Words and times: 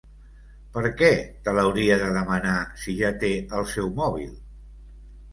Per 0.75 0.81
què 1.01 1.09
te 1.47 1.51
l'hauria 1.57 1.97
de 2.03 2.07
demanar, 2.15 2.53
si 2.83 2.95
ja 3.01 3.11
té 3.25 3.29
el 3.59 3.67
seu 3.75 3.91
mòbil? 4.01 4.33